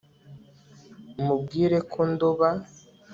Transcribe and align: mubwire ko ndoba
mubwire 1.23 1.77
ko 1.91 1.99
ndoba 2.11 2.49